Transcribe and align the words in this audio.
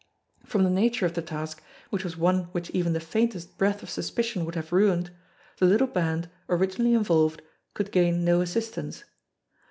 From 0.43 0.63
the 0.63 0.71
nature 0.71 1.05
of 1.05 1.13
the 1.13 1.21
task, 1.21 1.61
which 1.91 2.03
was 2.03 2.17
one 2.17 2.45
which 2.53 2.71
even 2.71 2.93
the 2.93 2.99
faintest 2.99 3.55
breath 3.59 3.83
of 3.83 3.89
suspicion 3.91 4.45
would 4.45 4.55
have 4.55 4.73
ruined, 4.73 5.11
the 5.59 5.67
little 5.67 5.85
band, 5.85 6.27
originally 6.49 6.95
involved, 6.95 7.43
could 7.75 7.91
gain 7.91 8.25
no 8.25 8.41
assistance. 8.41 9.03